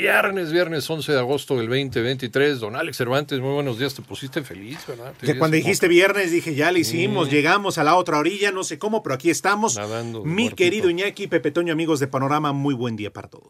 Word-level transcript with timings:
Viernes, 0.00 0.52
viernes 0.52 0.88
11 0.88 1.10
de 1.10 1.18
agosto 1.18 1.56
del 1.56 1.66
2023. 1.66 2.60
Don 2.60 2.76
Alex 2.76 2.96
Cervantes, 2.96 3.40
muy 3.40 3.54
buenos 3.54 3.76
días. 3.76 3.92
Te 3.92 4.02
pusiste 4.02 4.40
feliz, 4.44 4.78
¿verdad? 4.86 5.12
Te 5.18 5.26
cuando 5.36 5.56
como 5.56 5.64
dijiste 5.64 5.88
viernes 5.88 6.30
dije, 6.30 6.54
ya 6.54 6.70
le 6.70 6.78
hicimos, 6.78 7.26
Mm. 7.26 7.30
llegamos 7.32 7.76
a 7.76 7.82
la 7.82 7.96
otra 7.96 8.18
orilla, 8.18 8.52
no 8.52 8.62
sé 8.62 8.78
cómo, 8.78 9.02
pero 9.02 9.16
aquí 9.16 9.30
estamos. 9.30 9.74
Nadando 9.76 10.24
Mi 10.24 10.42
muertito. 10.44 10.54
querido 10.56 10.90
Iñaki, 10.90 11.26
Pepe 11.26 11.50
Toño, 11.50 11.72
amigos 11.72 11.98
de 11.98 12.06
Panorama, 12.06 12.52
muy 12.52 12.72
buen 12.74 12.94
día 12.94 13.12
para 13.12 13.26
todos. 13.26 13.48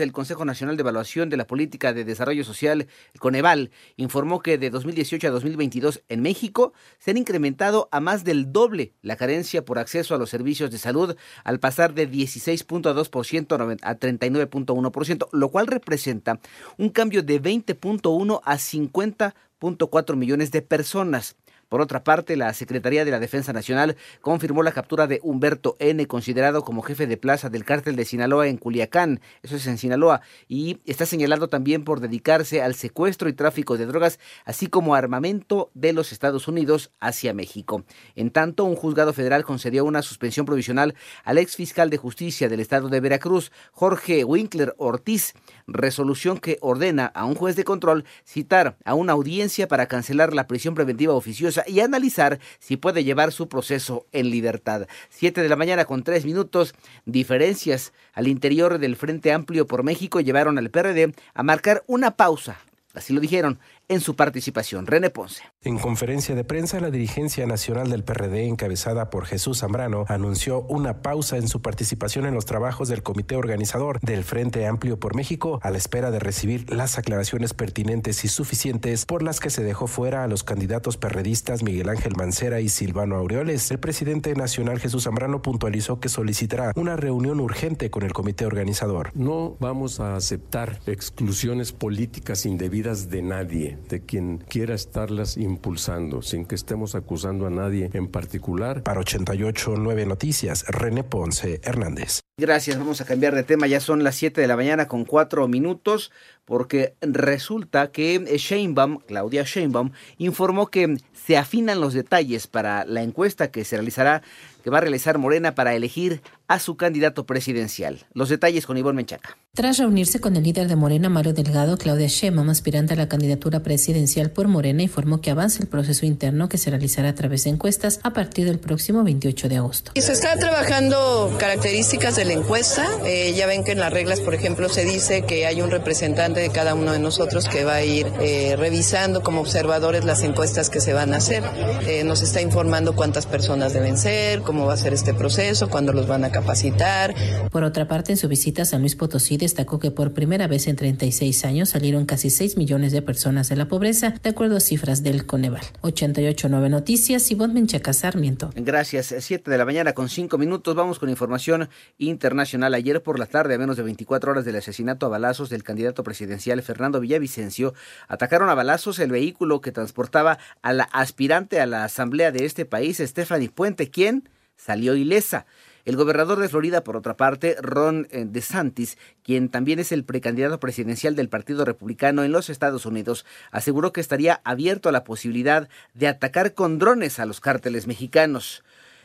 El 0.00 0.12
Consejo 0.12 0.44
Nacional 0.44 0.76
de 0.76 0.80
Evaluación 0.80 1.28
de 1.28 1.36
la 1.36 1.46
Política 1.46 1.92
de 1.92 2.04
Desarrollo 2.04 2.44
Social, 2.44 2.86
el 3.12 3.20
Coneval, 3.20 3.70
informó 3.96 4.40
que 4.40 4.58
de 4.58 4.70
2018 4.70 5.28
a 5.28 5.30
2022 5.30 6.02
en 6.08 6.22
México 6.22 6.72
se 6.98 7.10
han 7.10 7.16
incrementado 7.16 7.88
a 7.92 8.00
más 8.00 8.24
del 8.24 8.52
doble 8.52 8.94
la 9.02 9.16
carencia 9.16 9.64
por 9.64 9.78
acceso 9.78 10.14
a 10.14 10.18
los 10.18 10.30
servicios 10.30 10.70
de 10.70 10.78
salud 10.78 11.16
al 11.44 11.60
pasar 11.60 11.94
de 11.94 12.10
16.2% 12.10 13.78
a 13.82 13.98
39.1%, 13.98 15.28
lo 15.32 15.48
cual 15.50 15.66
representa 15.66 16.40
un 16.78 16.88
cambio 16.88 17.22
de 17.22 17.42
20.1 17.42 18.40
a 18.44 18.54
50.4 18.56 20.16
millones 20.16 20.50
de 20.50 20.62
personas. 20.62 21.36
Por 21.70 21.80
otra 21.80 22.02
parte, 22.02 22.36
la 22.36 22.52
Secretaría 22.52 23.04
de 23.04 23.12
la 23.12 23.20
Defensa 23.20 23.52
Nacional 23.52 23.96
confirmó 24.20 24.64
la 24.64 24.72
captura 24.72 25.06
de 25.06 25.20
Humberto 25.22 25.76
N., 25.78 26.04
considerado 26.08 26.64
como 26.64 26.82
jefe 26.82 27.06
de 27.06 27.16
plaza 27.16 27.48
del 27.48 27.64
cártel 27.64 27.94
de 27.94 28.04
Sinaloa 28.04 28.48
en 28.48 28.56
Culiacán, 28.56 29.20
eso 29.44 29.54
es 29.54 29.68
en 29.68 29.78
Sinaloa, 29.78 30.20
y 30.48 30.80
está 30.84 31.06
señalado 31.06 31.48
también 31.48 31.84
por 31.84 32.00
dedicarse 32.00 32.60
al 32.60 32.74
secuestro 32.74 33.28
y 33.28 33.34
tráfico 33.34 33.78
de 33.78 33.86
drogas, 33.86 34.18
así 34.44 34.66
como 34.66 34.96
armamento 34.96 35.70
de 35.74 35.92
los 35.92 36.10
Estados 36.10 36.48
Unidos 36.48 36.90
hacia 36.98 37.34
México. 37.34 37.84
En 38.16 38.30
tanto, 38.30 38.64
un 38.64 38.74
juzgado 38.74 39.12
federal 39.12 39.44
concedió 39.44 39.84
una 39.84 40.02
suspensión 40.02 40.46
provisional 40.46 40.96
al 41.22 41.38
ex 41.38 41.54
fiscal 41.54 41.88
de 41.88 41.98
justicia 41.98 42.48
del 42.48 42.58
estado 42.58 42.88
de 42.88 42.98
Veracruz, 42.98 43.52
Jorge 43.70 44.24
Winkler 44.24 44.74
Ortiz, 44.76 45.34
resolución 45.68 46.38
que 46.38 46.58
ordena 46.62 47.06
a 47.06 47.26
un 47.26 47.36
juez 47.36 47.54
de 47.54 47.62
control 47.62 48.04
citar 48.24 48.76
a 48.84 48.94
una 48.94 49.12
audiencia 49.12 49.68
para 49.68 49.86
cancelar 49.86 50.34
la 50.34 50.48
prisión 50.48 50.74
preventiva 50.74 51.14
oficiosa 51.14 51.59
y 51.66 51.80
analizar 51.80 52.38
si 52.58 52.76
puede 52.76 53.04
llevar 53.04 53.32
su 53.32 53.48
proceso 53.48 54.06
en 54.12 54.30
libertad. 54.30 54.86
Siete 55.08 55.42
de 55.42 55.48
la 55.48 55.56
mañana 55.56 55.84
con 55.84 56.02
tres 56.02 56.24
minutos. 56.24 56.74
Diferencias 57.04 57.92
al 58.12 58.28
interior 58.28 58.78
del 58.78 58.96
Frente 58.96 59.32
Amplio 59.32 59.66
por 59.66 59.82
México 59.82 60.20
llevaron 60.20 60.58
al 60.58 60.70
PRD 60.70 61.14
a 61.34 61.42
marcar 61.42 61.82
una 61.86 62.12
pausa. 62.12 62.58
Así 62.94 63.12
lo 63.12 63.20
dijeron 63.20 63.60
en 63.90 64.00
su 64.00 64.14
participación. 64.14 64.86
René 64.86 65.10
Ponce. 65.10 65.42
En 65.62 65.78
conferencia 65.78 66.36
de 66.36 66.44
prensa, 66.44 66.78
la 66.78 66.92
dirigencia 66.92 67.44
nacional 67.44 67.90
del 67.90 68.04
PRD, 68.04 68.46
encabezada 68.46 69.10
por 69.10 69.26
Jesús 69.26 69.58
Zambrano, 69.58 70.04
anunció 70.08 70.62
una 70.62 71.02
pausa 71.02 71.36
en 71.36 71.48
su 71.48 71.60
participación 71.60 72.24
en 72.24 72.34
los 72.34 72.46
trabajos 72.46 72.88
del 72.88 73.02
comité 73.02 73.34
organizador 73.34 73.98
del 74.00 74.22
Frente 74.22 74.66
Amplio 74.66 75.00
por 75.00 75.16
México, 75.16 75.58
a 75.62 75.70
la 75.70 75.78
espera 75.78 76.12
de 76.12 76.20
recibir 76.20 76.72
las 76.72 76.98
aclaraciones 76.98 77.52
pertinentes 77.52 78.24
y 78.24 78.28
suficientes 78.28 79.06
por 79.06 79.24
las 79.24 79.40
que 79.40 79.50
se 79.50 79.64
dejó 79.64 79.88
fuera 79.88 80.22
a 80.22 80.28
los 80.28 80.44
candidatos 80.44 80.96
perredistas 80.96 81.64
Miguel 81.64 81.88
Ángel 81.88 82.14
Mancera 82.16 82.60
y 82.60 82.68
Silvano 82.68 83.16
Aureoles. 83.16 83.72
El 83.72 83.80
presidente 83.80 84.34
nacional 84.36 84.78
Jesús 84.78 85.02
Zambrano 85.02 85.42
puntualizó 85.42 85.98
que 85.98 86.08
solicitará 86.08 86.72
una 86.76 86.94
reunión 86.94 87.40
urgente 87.40 87.90
con 87.90 88.04
el 88.04 88.12
comité 88.12 88.46
organizador. 88.46 89.10
No 89.14 89.56
vamos 89.58 89.98
a 89.98 90.14
aceptar 90.14 90.78
exclusiones 90.86 91.72
políticas 91.72 92.46
indebidas 92.46 93.10
de 93.10 93.22
nadie, 93.22 93.79
de 93.88 94.04
quien 94.04 94.38
quiera 94.38 94.74
estarlas 94.74 95.36
impulsando, 95.36 96.22
sin 96.22 96.46
que 96.46 96.54
estemos 96.54 96.94
acusando 96.94 97.46
a 97.46 97.50
nadie 97.50 97.90
en 97.92 98.08
particular. 98.08 98.82
Para 98.82 99.00
88.9 99.00 100.06
Noticias, 100.06 100.64
René 100.68 101.04
Ponce 101.04 101.60
Hernández. 101.62 102.20
Gracias, 102.38 102.78
vamos 102.78 103.00
a 103.00 103.04
cambiar 103.04 103.34
de 103.34 103.42
tema. 103.42 103.66
Ya 103.66 103.80
son 103.80 104.02
las 104.02 104.14
7 104.16 104.40
de 104.40 104.46
la 104.46 104.56
mañana 104.56 104.88
con 104.88 105.04
4 105.04 105.46
minutos, 105.46 106.10
porque 106.44 106.94
resulta 107.00 107.90
que 107.92 108.18
Sheinbaum, 108.38 108.98
Claudia 109.06 109.44
Sheinbaum, 109.44 109.90
informó 110.18 110.66
que 110.66 110.96
se 111.14 111.36
afinan 111.36 111.80
los 111.80 111.94
detalles 111.94 112.46
para 112.46 112.84
la 112.84 113.02
encuesta 113.02 113.50
que 113.50 113.64
se 113.64 113.76
realizará, 113.76 114.22
que 114.64 114.70
va 114.70 114.78
a 114.78 114.80
realizar 114.80 115.18
Morena 115.18 115.54
para 115.54 115.74
elegir 115.74 116.22
a 116.48 116.58
su 116.58 116.76
candidato 116.76 117.24
presidencial. 117.24 118.04
Los 118.12 118.28
detalles 118.28 118.66
con 118.66 118.76
Ivonne 118.76 118.96
Menchaca. 118.96 119.38
Tras 119.54 119.78
reunirse 119.78 120.20
con 120.20 120.36
el 120.36 120.42
líder 120.42 120.68
de 120.68 120.76
Morena, 120.76 121.08
Mario 121.08 121.32
Delgado, 121.32 121.76
Claudia 121.76 122.08
Sheinbaum, 122.08 122.50
aspirante 122.50 122.94
a 122.94 122.96
la 122.96 123.08
candidatura 123.08 123.60
presidencial 123.60 124.30
por 124.30 124.48
Morena, 124.48 124.82
informó 124.82 125.20
que 125.20 125.30
avanza 125.30 125.62
el 125.62 125.68
proceso 125.68 126.06
interno 126.06 126.48
que 126.48 126.58
se 126.58 126.70
realizará 126.70 127.10
a 127.10 127.14
través 127.14 127.44
de 127.44 127.50
encuestas 127.50 128.00
a 128.02 128.12
partir 128.12 128.46
del 128.46 128.58
próximo 128.58 129.04
28 129.04 129.48
de 129.48 129.56
agosto. 129.56 129.92
Y 129.94 130.02
se 130.02 130.12
está 130.12 130.36
trabajando 130.36 131.34
características 131.38 132.16
de 132.16 132.24
la 132.24 132.32
encuesta. 132.32 132.86
Eh, 133.04 133.34
ya 133.36 133.46
ven 133.46 133.64
que 133.64 133.72
en 133.72 133.80
las 133.80 133.92
reglas, 133.92 134.20
por 134.20 134.34
ejemplo, 134.34 134.68
se 134.68 134.84
dice 134.84 135.22
que 135.22 135.46
hay 135.46 135.62
un 135.62 135.70
representante 135.70 136.29
de 136.38 136.50
cada 136.50 136.74
uno 136.74 136.92
de 136.92 136.98
nosotros 136.98 137.48
que 137.48 137.64
va 137.64 137.74
a 137.74 137.84
ir 137.84 138.06
eh, 138.20 138.54
revisando 138.56 139.22
como 139.22 139.40
observadores 139.40 140.04
las 140.04 140.22
encuestas 140.22 140.70
que 140.70 140.80
se 140.80 140.92
van 140.92 141.12
a 141.12 141.16
hacer. 141.16 141.42
Eh, 141.86 142.04
nos 142.04 142.22
está 142.22 142.40
informando 142.40 142.94
cuántas 142.94 143.26
personas 143.26 143.72
deben 143.72 143.98
ser, 143.98 144.42
cómo 144.42 144.66
va 144.66 144.74
a 144.74 144.76
ser 144.76 144.92
este 144.92 145.12
proceso, 145.12 145.68
cuándo 145.68 145.92
los 145.92 146.06
van 146.06 146.24
a 146.24 146.30
capacitar. 146.30 147.14
Por 147.50 147.64
otra 147.64 147.88
parte, 147.88 148.12
en 148.12 148.18
su 148.18 148.28
visita 148.28 148.62
a 148.62 148.64
San 148.64 148.80
Luis 148.80 148.94
Potosí 148.94 149.36
destacó 149.36 149.78
que 149.78 149.90
por 149.90 150.12
primera 150.12 150.46
vez 150.46 150.68
en 150.68 150.76
36 150.76 151.44
años 151.44 151.70
salieron 151.70 152.06
casi 152.06 152.30
6 152.30 152.56
millones 152.56 152.92
de 152.92 153.02
personas 153.02 153.48
de 153.48 153.56
la 153.56 153.66
pobreza, 153.66 154.14
de 154.22 154.30
acuerdo 154.30 154.56
a 154.56 154.60
cifras 154.60 155.02
del 155.02 155.26
Coneval. 155.26 155.62
88.9 155.82 156.70
Noticias, 156.70 157.30
Ivonne 157.30 157.54
Menchaca 157.54 157.92
Sarmiento. 157.92 158.50
Gracias. 158.54 159.14
7 159.18 159.50
de 159.50 159.58
la 159.58 159.64
mañana 159.64 159.92
con 159.92 160.08
5 160.08 160.38
minutos. 160.38 160.74
Vamos 160.74 160.98
con 160.98 161.08
información 161.08 161.68
internacional. 161.98 162.74
Ayer 162.74 163.02
por 163.02 163.18
la 163.18 163.26
tarde, 163.26 163.54
a 163.54 163.58
menos 163.58 163.76
de 163.76 163.82
24 163.82 164.30
horas 164.32 164.44
del 164.44 164.56
asesinato 164.56 165.06
a 165.06 165.08
balazos 165.08 165.50
del 165.50 165.62
candidato 165.62 166.04
presidencial 166.04 166.19
Fernando 166.62 167.00
Villavicencio, 167.00 167.74
atacaron 168.08 168.48
a 168.48 168.54
balazos 168.54 168.98
el 168.98 169.10
vehículo 169.10 169.60
que 169.60 169.72
transportaba 169.72 170.38
a 170.62 170.72
la 170.72 170.84
aspirante 170.84 171.60
a 171.60 171.66
la 171.66 171.84
asamblea 171.84 172.32
de 172.32 172.44
este 172.44 172.64
país, 172.64 172.98
Stephanie 172.98 173.50
Puente, 173.50 173.90
quien 173.90 174.28
salió 174.56 174.94
ilesa. 174.94 175.46
El 175.86 175.96
gobernador 175.96 176.38
de 176.38 176.48
Florida, 176.48 176.84
por 176.84 176.96
otra 176.96 177.16
parte, 177.16 177.56
Ron 177.60 178.06
eh, 178.10 178.26
DeSantis, 178.28 178.98
quien 179.22 179.48
también 179.48 179.78
es 179.78 179.92
el 179.92 180.04
precandidato 180.04 180.60
presidencial 180.60 181.16
del 181.16 181.30
Partido 181.30 181.64
Republicano 181.64 182.22
en 182.22 182.32
los 182.32 182.50
Estados 182.50 182.84
Unidos, 182.84 183.24
aseguró 183.50 183.92
que 183.92 184.02
estaría 184.02 184.42
abierto 184.44 184.88
a 184.88 184.92
la 184.92 185.04
posibilidad 185.04 185.68
de 185.94 186.08
atacar 186.08 186.52
con 186.52 186.78
drones 186.78 187.18
a 187.18 187.26
los 187.26 187.40
cárteles 187.40 187.86
mexicanos. 187.86 188.62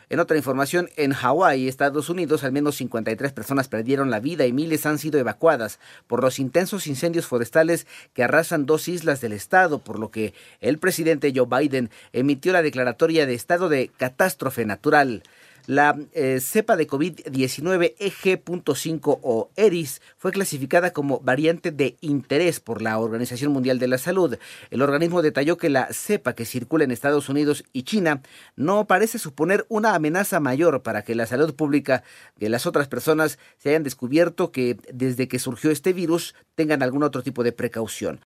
En 0.10 0.20
otra 0.20 0.38
información, 0.38 0.90
en 0.98 1.14
Hawái, 1.14 1.68
Estados 1.68 2.10
Unidos, 2.10 2.44
al 2.44 2.52
menos 2.52 2.76
53 2.76 3.34
personas 3.34 3.68
perdieron 3.68 4.12
la 4.12 4.20
vida 4.20 4.46
y 4.46 4.54
miles 4.54 4.86
han 4.86 5.00
sido 5.00 5.20
evacuadas 5.20 5.80
por 6.08 6.22
los 6.22 6.40
intensos 6.40 6.88
incendios 6.88 7.26
forestales 7.26 7.88
que 8.14 8.24
arrasan 8.24 8.66
dos 8.66 8.88
islas 8.88 9.22
del 9.22 9.34
estado, 9.34 9.80
por 9.80 10.00
lo 10.00 10.12
que 10.12 10.34
el 10.62 10.78
presidente 10.78 11.34
Joe 11.36 11.48
Biden 11.48 11.90
emitió 12.14 12.54
la 12.54 12.62
declaratoria 12.62 13.26
de 13.26 13.34
estado 13.34 13.70
de 13.70 13.90
catástrofe 13.98 14.66
natural. 14.66 15.24
La 15.68 15.98
eh, 16.14 16.40
cepa 16.42 16.76
de 16.76 16.88
COVID-19 16.88 17.96
EG.5 17.98 19.20
o 19.24 19.50
ERIS 19.56 20.00
fue 20.18 20.32
clasificada 20.32 20.92
como 20.92 21.20
variante 21.22 21.72
de 21.72 21.98
interés 22.02 22.60
por 22.60 22.84
la 22.84 23.00
Organización 23.00 23.52
Mundial 23.52 23.80
de 23.80 23.88
la 23.88 23.98
Salud. 23.98 24.38
El 24.70 24.82
organismo 24.84 25.24
detalló 25.24 25.58
que 25.58 25.70
la 25.70 25.88
cepa 25.92 26.34
que 26.34 26.46
circula 26.46 26.84
en 26.84 26.92
Estados 26.92 27.30
Unidos 27.30 27.64
y 27.74 27.82
China 27.82 28.22
no 28.56 28.86
parece 28.86 29.18
suponer 29.18 29.66
una 29.68 29.96
amenaza 29.96 30.40
mayor 30.40 30.84
para 30.84 31.02
que 31.02 31.16
la 31.16 31.26
salud 31.26 31.56
pública 31.56 32.04
de 32.36 32.50
las 32.50 32.68
otras 32.68 32.88
personas 32.88 33.40
se 33.58 33.70
hayan 33.70 33.84
descubierto 33.84 34.52
que 34.52 34.78
desde 34.94 35.28
que 35.28 35.40
surgió 35.40 35.72
este 35.72 35.94
virus 35.94 36.36
tengan 36.54 36.84
algún 36.84 37.02
otro 37.02 37.24
tipo 37.24 37.44
de 37.44 37.54
precaución. 37.54 38.20